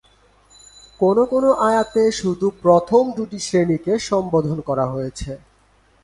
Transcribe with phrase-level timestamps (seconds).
[0.99, 5.31] কোন কোন আয়াতে শুধু প্রথম দুটি শ্রেণীকে সম্বোধন করা হয়েছে।